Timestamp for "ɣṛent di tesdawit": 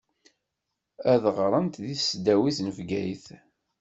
1.37-2.57